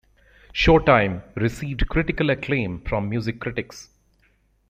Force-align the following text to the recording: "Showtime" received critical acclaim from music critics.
"Showtime" 0.51 1.21
received 1.35 1.87
critical 1.87 2.31
acclaim 2.31 2.79
from 2.81 3.07
music 3.07 3.39
critics. 3.39 3.89